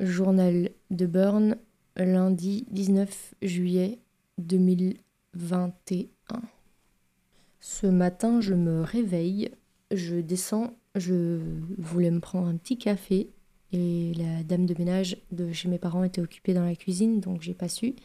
Journal 0.00 0.70
de 0.92 1.06
Burn, 1.06 1.56
lundi 1.96 2.64
19 2.70 3.34
juillet 3.42 3.98
2021. 4.38 6.40
Ce 7.58 7.86
matin, 7.88 8.40
je 8.40 8.54
me 8.54 8.82
réveille, 8.82 9.50
je 9.90 10.18
descends, 10.18 10.76
je 10.94 11.40
voulais 11.78 12.12
me 12.12 12.20
prendre 12.20 12.46
un 12.46 12.56
petit 12.56 12.78
café 12.78 13.30
et 13.72 14.12
la 14.14 14.44
dame 14.44 14.66
de 14.66 14.74
ménage 14.78 15.16
de 15.32 15.52
chez 15.52 15.68
mes 15.68 15.80
parents 15.80 16.04
était 16.04 16.20
occupée 16.20 16.54
dans 16.54 16.64
la 16.64 16.76
cuisine, 16.76 17.18
donc 17.18 17.42
j'ai 17.42 17.54
pas 17.54 17.68
su. 17.68 17.96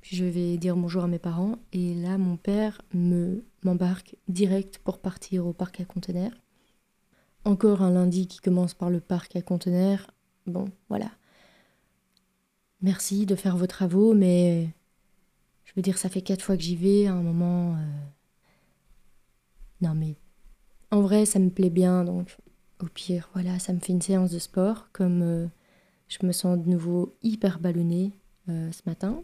Puis 0.00 0.16
je 0.16 0.24
vais 0.24 0.56
dire 0.56 0.74
bonjour 0.74 1.04
à 1.04 1.08
mes 1.08 1.20
parents 1.20 1.60
et 1.72 1.94
là 1.94 2.18
mon 2.18 2.36
père 2.36 2.82
me 2.92 3.44
m'embarque 3.62 4.16
direct 4.26 4.78
pour 4.78 4.98
partir 4.98 5.46
au 5.46 5.52
parc 5.52 5.80
à 5.80 5.84
conteneurs. 5.84 6.32
Encore 7.44 7.82
un 7.82 7.92
lundi 7.92 8.26
qui 8.26 8.40
commence 8.40 8.74
par 8.74 8.90
le 8.90 8.98
parc 8.98 9.36
à 9.36 9.42
conteneurs. 9.42 10.10
Bon, 10.48 10.64
voilà. 10.88 11.12
Merci 12.82 13.26
de 13.26 13.34
faire 13.34 13.56
vos 13.56 13.66
travaux, 13.66 14.14
mais 14.14 14.68
je 15.64 15.72
veux 15.76 15.82
dire, 15.82 15.98
ça 15.98 16.08
fait 16.08 16.22
quatre 16.22 16.42
fois 16.42 16.56
que 16.56 16.62
j'y 16.62 16.76
vais. 16.76 17.06
À 17.06 17.14
un 17.14 17.22
moment, 17.22 17.74
euh, 17.74 17.78
non 19.80 19.94
mais 19.94 20.16
en 20.90 21.00
vrai, 21.00 21.26
ça 21.26 21.38
me 21.38 21.50
plaît 21.50 21.70
bien, 21.70 22.04
donc 22.04 22.36
au 22.80 22.86
pire, 22.86 23.30
voilà, 23.32 23.58
ça 23.58 23.72
me 23.72 23.80
fait 23.80 23.92
une 23.92 24.02
séance 24.02 24.30
de 24.30 24.38
sport. 24.38 24.88
Comme 24.92 25.22
euh, 25.22 25.46
je 26.08 26.24
me 26.26 26.32
sens 26.32 26.58
de 26.58 26.68
nouveau 26.68 27.16
hyper 27.22 27.58
ballonnée 27.60 28.12
euh, 28.48 28.70
ce 28.72 28.82
matin. 28.86 29.22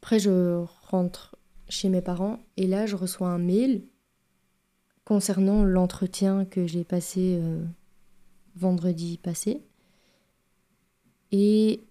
Après, 0.00 0.18
je 0.18 0.64
rentre 0.88 1.36
chez 1.68 1.88
mes 1.88 2.02
parents 2.02 2.38
et 2.56 2.66
là, 2.66 2.86
je 2.86 2.96
reçois 2.96 3.28
un 3.28 3.38
mail 3.38 3.84
concernant 5.04 5.64
l'entretien 5.64 6.44
que 6.44 6.66
j'ai 6.66 6.84
passé 6.84 7.40
vendredi 8.54 9.18
passé. 9.18 9.62
Et 11.32 11.84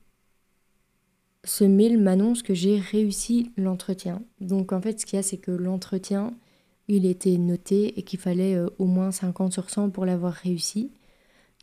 ce 1.43 1.63
mail 1.63 1.99
m'annonce 1.99 2.41
que 2.41 2.53
j'ai 2.53 2.79
réussi 2.79 3.51
l'entretien. 3.57 4.21
Donc 4.39 4.71
en 4.71 4.81
fait, 4.81 4.99
ce 4.99 5.05
qu'il 5.05 5.17
y 5.17 5.19
a, 5.19 5.23
c'est 5.23 5.37
que 5.37 5.51
l'entretien, 5.51 6.33
il 6.87 7.05
était 7.05 7.37
noté 7.37 7.97
et 7.99 8.03
qu'il 8.03 8.19
fallait 8.19 8.55
euh, 8.55 8.69
au 8.79 8.85
moins 8.85 9.11
50 9.11 9.51
sur 9.51 9.69
100 9.69 9.89
pour 9.89 10.05
l'avoir 10.05 10.33
réussi. 10.33 10.91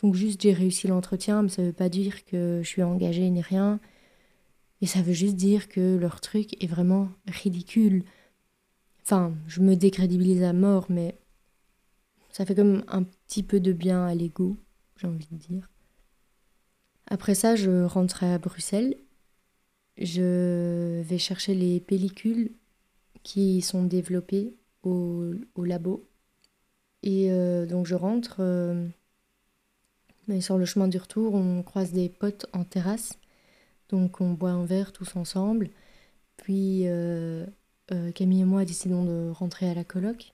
Donc 0.02 0.14
juste 0.14 0.42
j'ai 0.42 0.52
réussi 0.52 0.86
l'entretien, 0.86 1.42
mais 1.42 1.48
ça 1.48 1.62
ne 1.62 1.68
veut 1.68 1.72
pas 1.72 1.88
dire 1.88 2.24
que 2.24 2.60
je 2.62 2.68
suis 2.68 2.82
engagée 2.82 3.28
ni 3.30 3.42
rien. 3.42 3.80
Et 4.82 4.86
ça 4.86 5.02
veut 5.02 5.12
juste 5.12 5.36
dire 5.36 5.68
que 5.68 5.96
leur 5.96 6.20
truc 6.20 6.62
est 6.62 6.66
vraiment 6.66 7.08
ridicule. 7.26 8.04
Enfin, 9.04 9.34
je 9.46 9.60
me 9.60 9.76
décrédibilise 9.76 10.42
à 10.42 10.52
mort, 10.52 10.86
mais 10.88 11.16
ça 12.30 12.46
fait 12.46 12.54
comme 12.54 12.84
un 12.88 13.02
petit 13.02 13.42
peu 13.42 13.60
de 13.60 13.72
bien 13.72 14.06
à 14.06 14.14
l'ego, 14.14 14.56
j'ai 14.96 15.06
envie 15.06 15.28
de 15.30 15.36
dire. 15.36 15.68
Après 17.06 17.34
ça, 17.34 17.56
je 17.56 17.84
rentrais 17.84 18.32
à 18.32 18.38
Bruxelles 18.38 18.96
je 19.96 21.02
vais 21.02 21.18
chercher 21.18 21.54
les 21.54 21.80
pellicules 21.80 22.52
qui 23.22 23.60
sont 23.62 23.84
développées 23.84 24.54
au, 24.82 25.34
labo. 25.56 26.06
Et 27.02 27.30
euh, 27.30 27.66
donc 27.66 27.86
je 27.86 27.94
rentre. 27.94 28.36
Euh, 28.40 28.86
mais 30.28 30.40
sur 30.40 30.58
le 30.58 30.64
chemin 30.64 30.88
du 30.88 30.98
retour, 30.98 31.34
on 31.34 31.62
croise 31.62 31.92
des 31.92 32.08
potes 32.08 32.46
en 32.52 32.64
terrasse. 32.64 33.18
Donc 33.88 34.20
on 34.20 34.32
boit 34.32 34.50
un 34.50 34.64
verre 34.64 34.92
tous 34.92 35.16
ensemble. 35.16 35.70
Puis 36.36 36.82
euh, 36.86 37.46
Camille 38.14 38.42
et 38.42 38.44
moi 38.44 38.64
décidons 38.64 39.04
de 39.04 39.30
rentrer 39.30 39.68
à 39.68 39.74
la 39.74 39.84
coloc. 39.84 40.32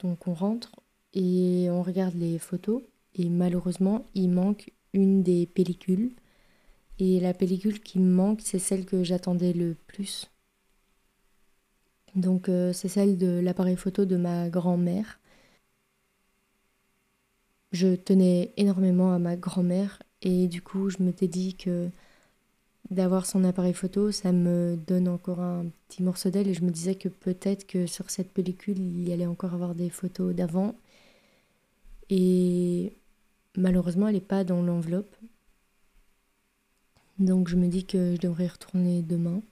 Donc 0.00 0.26
on 0.26 0.34
rentre 0.34 0.72
et 1.14 1.68
on 1.70 1.82
regarde 1.82 2.14
les 2.14 2.38
photos. 2.38 2.82
Et 3.14 3.28
malheureusement, 3.28 4.06
il 4.14 4.30
manque 4.30 4.72
une 4.92 5.22
des 5.22 5.46
pellicules. 5.46 6.12
Et 6.98 7.20
la 7.20 7.34
pellicule 7.34 7.80
qui 7.80 7.98
me 7.98 8.12
manque, 8.12 8.40
c'est 8.42 8.58
celle 8.58 8.84
que 8.84 9.02
j'attendais 9.02 9.52
le 9.52 9.74
plus. 9.86 10.30
Donc 12.14 12.48
euh, 12.48 12.72
c'est 12.72 12.88
celle 12.88 13.16
de 13.16 13.40
l'appareil 13.40 13.76
photo 13.76 14.04
de 14.04 14.16
ma 14.16 14.48
grand-mère. 14.48 15.18
Je 17.72 17.94
tenais 17.94 18.52
énormément 18.56 19.14
à 19.14 19.18
ma 19.18 19.36
grand-mère 19.36 20.02
et 20.20 20.46
du 20.46 20.60
coup 20.60 20.90
je 20.90 21.02
m'étais 21.02 21.28
dit 21.28 21.54
que 21.54 21.88
d'avoir 22.90 23.26
son 23.26 23.44
appareil 23.44 23.72
photo, 23.72 24.12
ça 24.12 24.32
me 24.32 24.76
donne 24.76 25.08
encore 25.08 25.40
un 25.40 25.66
petit 25.88 26.02
morceau 26.02 26.30
d'elle 26.30 26.48
et 26.48 26.54
je 26.54 26.62
me 26.64 26.70
disais 26.70 26.94
que 26.94 27.08
peut-être 27.08 27.66
que 27.66 27.86
sur 27.86 28.10
cette 28.10 28.30
pellicule, 28.32 28.78
il 28.78 29.08
y 29.08 29.12
allait 29.12 29.26
encore 29.26 29.54
avoir 29.54 29.74
des 29.74 29.88
photos 29.90 30.34
d'avant. 30.34 30.74
Et 32.10 32.92
malheureusement, 33.56 34.08
elle 34.08 34.14
n'est 34.14 34.20
pas 34.20 34.44
dans 34.44 34.62
l'enveloppe. 34.62 35.16
Donc 37.18 37.48
je 37.48 37.56
me 37.56 37.68
dis 37.68 37.84
que 37.84 38.14
je 38.14 38.20
devrais 38.20 38.46
retourner 38.46 39.02
demain. 39.02 39.42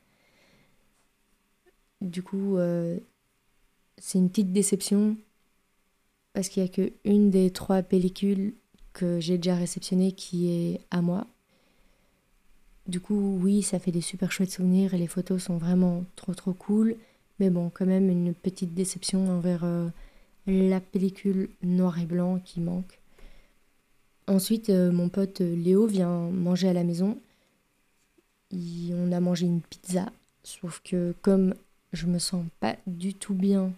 Du 2.00 2.22
coup, 2.22 2.56
euh, 2.56 2.98
c'est 3.98 4.18
une 4.18 4.30
petite 4.30 4.52
déception 4.52 5.16
parce 6.32 6.48
qu'il 6.48 6.62
n'y 6.62 6.68
a 6.68 6.72
qu'une 6.72 7.30
des 7.30 7.50
trois 7.50 7.82
pellicules 7.82 8.54
que 8.92 9.20
j'ai 9.20 9.36
déjà 9.36 9.54
réceptionnées 9.54 10.12
qui 10.12 10.50
est 10.50 10.80
à 10.90 11.02
moi. 11.02 11.26
Du 12.86 13.00
coup, 13.00 13.38
oui, 13.40 13.62
ça 13.62 13.78
fait 13.78 13.92
des 13.92 14.00
super 14.00 14.32
chouettes 14.32 14.50
souvenirs 14.50 14.94
et 14.94 14.98
les 14.98 15.06
photos 15.06 15.42
sont 15.42 15.58
vraiment 15.58 16.04
trop 16.16 16.34
trop 16.34 16.54
cool. 16.54 16.96
Mais 17.38 17.50
bon, 17.50 17.70
quand 17.70 17.86
même 17.86 18.08
une 18.08 18.34
petite 18.34 18.74
déception 18.74 19.28
envers 19.30 19.64
euh, 19.64 19.88
la 20.46 20.80
pellicule 20.80 21.50
noir 21.62 21.98
et 21.98 22.06
blanc 22.06 22.38
qui 22.38 22.60
manque. 22.60 23.00
Ensuite, 24.26 24.70
euh, 24.70 24.90
mon 24.90 25.08
pote 25.08 25.40
Léo 25.40 25.86
vient 25.86 26.30
manger 26.30 26.68
à 26.68 26.72
la 26.72 26.84
maison 26.84 27.18
on 28.52 29.12
a 29.12 29.20
mangé 29.20 29.46
une 29.46 29.60
pizza, 29.60 30.06
sauf 30.42 30.80
que 30.84 31.14
comme 31.22 31.54
je 31.92 32.06
me 32.06 32.18
sens 32.18 32.44
pas 32.60 32.76
du 32.86 33.14
tout 33.14 33.34
bien 33.34 33.72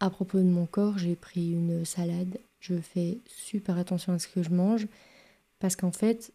à 0.00 0.10
propos 0.10 0.38
de 0.38 0.44
mon 0.44 0.66
corps, 0.66 0.98
j'ai 0.98 1.16
pris 1.16 1.52
une 1.52 1.84
salade. 1.84 2.38
Je 2.60 2.74
fais 2.80 3.18
super 3.26 3.78
attention 3.78 4.12
à 4.12 4.18
ce 4.18 4.28
que 4.28 4.42
je 4.42 4.50
mange 4.50 4.86
parce 5.58 5.76
qu'en 5.76 5.92
fait, 5.92 6.32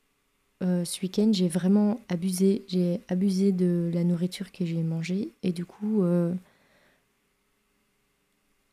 euh, 0.63 0.85
ce 0.85 1.01
week-end, 1.01 1.31
j'ai 1.33 1.47
vraiment 1.47 1.99
abusé. 2.09 2.63
J'ai 2.67 3.01
abusé 3.07 3.51
de 3.51 3.91
la 3.93 4.03
nourriture 4.03 4.51
que 4.51 4.65
j'ai 4.65 4.81
mangée 4.81 5.31
et 5.43 5.51
du 5.51 5.65
coup, 5.65 6.03
euh, 6.03 6.33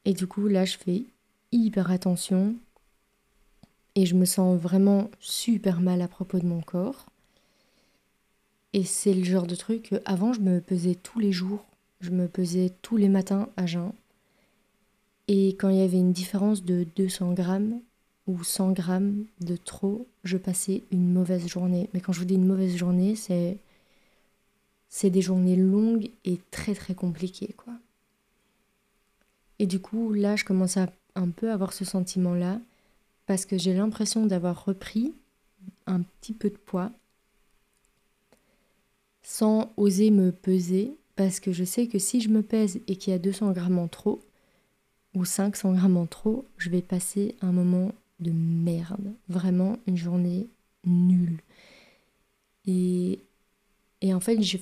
et 0.05 0.15
du 0.15 0.27
coup, 0.27 0.49
là, 0.49 0.65
je 0.65 0.77
fais 0.79 1.05
hyper 1.53 1.91
attention 1.91 2.55
et 3.95 4.07
je 4.07 4.15
me 4.15 4.25
sens 4.25 4.59
vraiment 4.59 5.11
super 5.21 5.81
mal 5.81 6.03
à 6.03 6.09
propos 6.09 6.39
de 6.39 6.47
mon 6.47 6.61
corps. 6.61 7.07
Et 8.73 8.85
c'est 8.85 9.15
le 9.15 9.25
genre 9.25 9.47
de 9.47 9.55
truc, 9.55 9.95
avant 10.05 10.33
je 10.33 10.41
me 10.41 10.61
pesais 10.61 10.95
tous 10.95 11.19
les 11.19 11.33
jours, 11.33 11.65
je 12.01 12.11
me 12.11 12.29
pesais 12.29 12.73
tous 12.83 12.97
les 12.97 13.09
matins 13.09 13.49
à 13.57 13.67
jeun. 13.67 13.93
Et 15.27 15.49
quand 15.51 15.69
il 15.69 15.77
y 15.77 15.83
avait 15.83 15.99
une 15.99 16.13
différence 16.13 16.65
de 16.65 16.87
200 16.97 17.33
grammes 17.33 17.81
ou 18.27 18.45
100 18.45 18.73
grammes 18.73 19.25
de 19.41 19.57
trop, 19.57 20.07
je 20.25 20.37
passais 20.37 20.85
une 20.91 21.13
mauvaise 21.13 21.47
journée. 21.49 21.89
Mais 21.93 22.01
quand 22.01 22.13
je 22.13 22.21
vous 22.21 22.25
dis 22.27 22.35
une 22.35 22.47
mauvaise 22.47 22.77
journée, 22.77 23.17
c'est 23.17 23.59
c'est 24.91 25.11
des 25.11 25.21
journées 25.21 25.57
longues 25.57 26.11
et 26.25 26.39
très 26.51 26.75
très 26.75 26.95
compliquées 26.95 27.55
quoi. 27.57 27.75
Et 29.59 29.67
du 29.67 29.81
coup, 29.81 30.13
là, 30.13 30.37
je 30.37 30.45
commence 30.45 30.77
à 30.77 30.89
un 31.15 31.31
peu 31.31 31.51
avoir 31.51 31.73
ce 31.73 31.85
sentiment-là 31.85 32.61
parce 33.27 33.45
que 33.45 33.59
j'ai 33.59 33.75
l'impression 33.75 34.25
d'avoir 34.27 34.65
repris 34.65 35.15
un 35.87 36.03
petit 36.03 36.33
peu 36.33 36.49
de 36.49 36.57
poids 36.57 36.93
sans 39.29 39.71
oser 39.77 40.11
me 40.11 40.33
peser 40.33 40.97
parce 41.15 41.39
que 41.39 41.53
je 41.53 41.63
sais 41.63 41.87
que 41.87 41.99
si 41.99 42.23
je 42.23 42.31
me 42.31 42.43
pèse 42.43 42.81
et 42.89 42.97
qu'il 42.97 43.13
y 43.13 43.15
a 43.15 43.19
200 43.19 43.53
grammes 43.53 43.79
en 43.79 43.87
trop 43.87 44.21
ou 45.15 45.27
500 45.27 45.75
grammes 45.75 45.99
en 45.99 46.07
trop, 46.07 46.47
je 46.57 46.71
vais 46.71 46.81
passer 46.81 47.35
un 47.43 47.53
moment 47.53 47.93
de 48.21 48.31
merde. 48.31 49.13
Vraiment 49.29 49.77
une 49.87 49.99
journée 49.99 50.49
nulle. 50.87 51.41
Et, 52.67 53.19
et 54.01 54.15
en 54.15 54.21
fait, 54.21 54.41
je, 54.41 54.57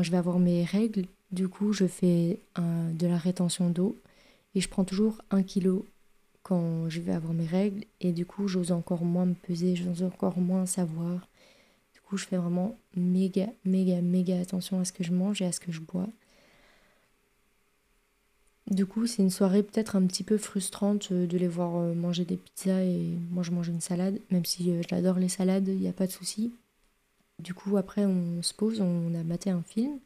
je 0.00 0.10
vais 0.10 0.16
avoir 0.16 0.38
mes 0.38 0.64
règles. 0.64 1.04
Du 1.30 1.46
coup, 1.48 1.74
je 1.74 1.86
fais 1.86 2.40
de 2.56 3.06
la 3.06 3.18
rétention 3.18 3.68
d'eau 3.68 3.94
et 4.54 4.62
je 4.62 4.70
prends 4.70 4.84
toujours 4.84 5.20
un 5.30 5.42
kilo 5.42 5.84
quand 6.42 6.88
je 6.88 7.02
vais 7.02 7.12
avoir 7.12 7.34
mes 7.34 7.46
règles. 7.46 7.84
Et 8.00 8.12
du 8.12 8.24
coup, 8.24 8.48
j'ose 8.48 8.72
encore 8.72 9.04
moins 9.04 9.26
me 9.26 9.34
peser, 9.34 9.76
j'ose 9.76 10.02
encore 10.02 10.38
moins 10.38 10.64
savoir 10.64 11.28
je 12.16 12.26
fais 12.26 12.36
vraiment 12.36 12.78
méga, 12.96 13.46
méga, 13.64 14.00
méga 14.00 14.40
attention 14.40 14.80
à 14.80 14.84
ce 14.84 14.92
que 14.92 15.04
je 15.04 15.12
mange 15.12 15.42
et 15.42 15.46
à 15.46 15.52
ce 15.52 15.60
que 15.60 15.72
je 15.72 15.80
bois. 15.80 16.08
Du 18.70 18.84
coup, 18.84 19.06
c'est 19.06 19.22
une 19.22 19.30
soirée 19.30 19.62
peut-être 19.62 19.96
un 19.96 20.06
petit 20.06 20.24
peu 20.24 20.36
frustrante 20.36 21.10
euh, 21.10 21.26
de 21.26 21.38
les 21.38 21.48
voir 21.48 21.76
euh, 21.76 21.94
manger 21.94 22.26
des 22.26 22.36
pizzas 22.36 22.82
et 22.82 23.16
moi 23.30 23.42
je 23.42 23.50
mange 23.50 23.68
une 23.68 23.80
salade, 23.80 24.20
même 24.30 24.44
si 24.44 24.70
euh, 24.70 24.82
j'adore 24.88 25.18
les 25.18 25.30
salades, 25.30 25.68
il 25.68 25.78
n'y 25.78 25.88
a 25.88 25.92
pas 25.92 26.06
de 26.06 26.12
souci. 26.12 26.52
Du 27.38 27.54
coup, 27.54 27.76
après, 27.78 28.04
on 28.04 28.42
se 28.42 28.52
pose, 28.52 28.80
on 28.80 29.14
a 29.14 29.22
maté 29.22 29.50
un 29.50 29.62
film. 29.62 29.98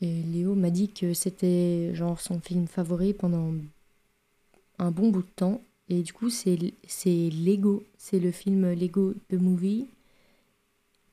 Et 0.00 0.22
Léo 0.22 0.54
m'a 0.54 0.70
dit 0.70 0.88
que 0.88 1.12
c'était 1.12 1.94
genre 1.94 2.20
son 2.20 2.40
film 2.40 2.66
favori 2.66 3.12
pendant 3.12 3.52
un 4.78 4.90
bon 4.90 5.10
bout 5.10 5.22
de 5.22 5.28
temps. 5.36 5.60
Et 5.88 6.02
du 6.02 6.12
coup, 6.12 6.30
c'est 6.30 6.56
Lego, 6.96 7.84
c'est 7.98 8.20
le 8.20 8.30
film 8.30 8.72
Lego 8.72 9.14
The 9.28 9.34
Movie 9.34 9.88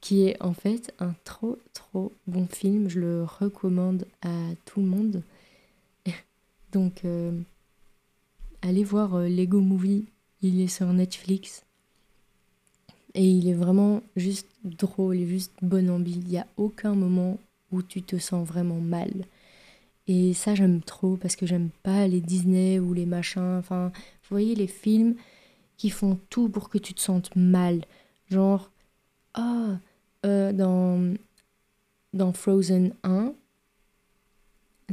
qui 0.07 0.25
est 0.25 0.41
en 0.41 0.53
fait 0.53 0.93
un 0.99 1.13
trop 1.25 1.57
trop 1.73 2.13
bon 2.27 2.47
film. 2.47 2.87
Je 2.87 3.01
le 3.01 3.25
recommande 3.25 4.07
à 4.21 4.29
tout 4.63 4.79
le 4.79 4.85
monde. 4.85 5.21
Donc, 6.71 7.03
euh, 7.03 7.37
allez 8.61 8.85
voir 8.85 9.15
euh, 9.15 9.27
Lego 9.27 9.59
Movie. 9.59 10.05
Il 10.41 10.61
est 10.61 10.69
sur 10.69 10.85
Netflix. 10.93 11.65
Et 13.15 13.29
il 13.29 13.49
est 13.49 13.53
vraiment 13.53 14.01
juste 14.15 14.47
drôle 14.63 15.25
juste 15.25 15.51
bon 15.61 15.89
ambi. 15.89 16.13
Il 16.13 16.27
n'y 16.29 16.37
a 16.37 16.47
aucun 16.55 16.95
moment 16.95 17.37
où 17.73 17.81
tu 17.81 18.01
te 18.01 18.17
sens 18.17 18.47
vraiment 18.47 18.79
mal. 18.79 19.11
Et 20.07 20.33
ça, 20.33 20.55
j'aime 20.55 20.79
trop 20.79 21.17
parce 21.17 21.35
que 21.35 21.45
j'aime 21.45 21.69
pas 21.83 22.07
les 22.07 22.21
Disney 22.21 22.79
ou 22.79 22.93
les 22.93 23.05
machins. 23.05 23.57
Enfin, 23.59 23.87
vous 23.89 24.29
voyez 24.29 24.55
les 24.55 24.67
films 24.67 25.15
qui 25.75 25.89
font 25.89 26.17
tout 26.29 26.47
pour 26.47 26.69
que 26.69 26.77
tu 26.77 26.93
te 26.93 27.01
sentes 27.01 27.35
mal. 27.35 27.83
Genre, 28.29 28.71
ah, 29.33 29.79
euh, 30.25 30.51
dans, 30.51 31.15
dans 32.13 32.33
Frozen 32.33 32.93
1, 33.03 33.33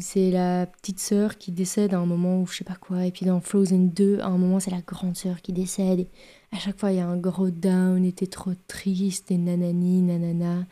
c'est 0.01 0.31
la 0.31 0.67
petite 0.67 0.99
sœur 0.99 1.39
qui 1.39 1.53
décède 1.53 1.95
à 1.95 1.99
un 1.99 2.07
moment 2.07 2.41
où 2.41 2.47
je 2.47 2.57
sais 2.59 2.65
pas 2.65 2.75
quoi. 2.75 3.07
Et 3.07 3.13
puis 3.13 3.27
dans 3.27 3.41
Frozen 3.41 3.91
2, 3.91 4.21
à 4.21 4.27
un 4.27 4.39
moment, 4.39 4.59
c'est 4.59 4.71
la 4.71 4.81
grande 4.81 5.17
sœur 5.17 5.41
qui 5.41 5.53
décède. 5.53 6.07
À 6.51 6.59
chaque 6.59 6.79
fois, 6.79 6.91
il 6.91 6.97
y 6.99 7.01
a 7.01 7.07
un 7.07 7.17
gros 7.17 7.51
down, 7.51 8.05
et 8.05 8.13
t'es 8.13 8.27
trop 8.27 8.53
triste, 8.67 9.31
et 9.31 9.39
nanani, 9.39 10.03
nanana. 10.03 10.67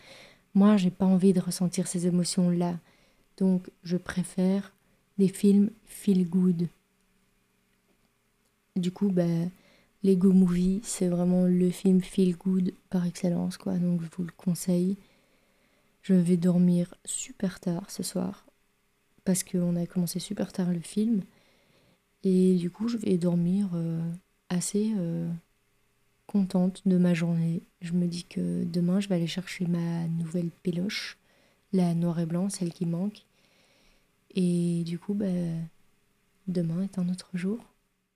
Moi, 0.54 0.76
j'ai 0.76 0.90
pas 0.90 1.06
envie 1.06 1.32
de 1.32 1.40
ressentir 1.40 1.86
ces 1.86 2.06
émotions-là. 2.06 2.78
Donc, 3.38 3.70
je 3.84 3.96
préfère 3.96 4.72
des 5.18 5.28
films 5.28 5.70
feel 5.86 6.28
good. 6.28 6.68
Du 8.76 8.90
coup, 8.90 9.10
bah, 9.10 9.24
Lego 10.04 10.32
Movie, 10.32 10.80
c'est 10.82 11.08
vraiment 11.08 11.44
le 11.44 11.70
film 11.70 12.00
feel 12.02 12.36
good 12.36 12.72
par 12.90 13.06
excellence, 13.06 13.56
quoi. 13.56 13.78
Donc, 13.78 14.02
je 14.02 14.08
vous 14.16 14.24
le 14.24 14.32
conseille. 14.36 14.96
Je 16.02 16.14
vais 16.14 16.36
dormir 16.36 16.94
super 17.04 17.60
tard 17.60 17.88
ce 17.90 18.02
soir 18.02 18.44
parce 19.24 19.44
qu'on 19.44 19.76
a 19.76 19.86
commencé 19.86 20.18
super 20.18 20.52
tard 20.52 20.72
le 20.72 20.80
film. 20.80 21.22
Et 22.24 22.56
du 22.56 22.70
coup, 22.70 22.88
je 22.88 22.96
vais 22.96 23.18
dormir 23.18 23.70
euh, 23.74 24.00
assez 24.48 24.92
euh, 24.96 25.30
contente 26.26 26.82
de 26.86 26.98
ma 26.98 27.14
journée. 27.14 27.62
Je 27.80 27.92
me 27.92 28.06
dis 28.06 28.24
que 28.24 28.64
demain, 28.64 29.00
je 29.00 29.08
vais 29.08 29.16
aller 29.16 29.26
chercher 29.26 29.66
ma 29.66 30.06
nouvelle 30.08 30.50
péloche, 30.62 31.18
la 31.72 31.94
noir 31.94 32.18
et 32.20 32.26
blanc, 32.26 32.48
celle 32.48 32.72
qui 32.72 32.86
manque. 32.86 33.24
Et 34.34 34.82
du 34.84 34.98
coup, 34.98 35.14
bah, 35.14 35.26
demain 36.48 36.82
est 36.82 36.98
un 36.98 37.08
autre 37.08 37.30
jour. 37.34 37.71